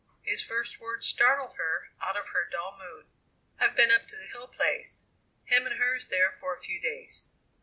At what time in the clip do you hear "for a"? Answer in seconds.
6.31-6.59